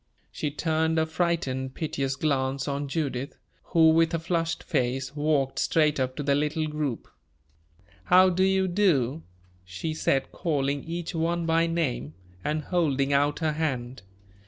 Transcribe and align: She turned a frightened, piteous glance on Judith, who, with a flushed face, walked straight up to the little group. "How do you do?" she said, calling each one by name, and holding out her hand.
She 0.31 0.49
turned 0.49 0.97
a 0.97 1.05
frightened, 1.05 1.75
piteous 1.75 2.15
glance 2.15 2.67
on 2.67 2.87
Judith, 2.87 3.37
who, 3.65 3.91
with 3.91 4.15
a 4.15 4.17
flushed 4.19 4.63
face, 4.63 5.15
walked 5.15 5.59
straight 5.59 5.99
up 5.99 6.15
to 6.15 6.23
the 6.23 6.33
little 6.33 6.65
group. 6.65 7.07
"How 8.05 8.29
do 8.29 8.43
you 8.43 8.67
do?" 8.67 9.21
she 9.63 9.93
said, 9.93 10.31
calling 10.31 10.83
each 10.85 11.13
one 11.13 11.45
by 11.45 11.67
name, 11.67 12.15
and 12.43 12.63
holding 12.63 13.13
out 13.13 13.37
her 13.45 13.51
hand. 13.51 14.01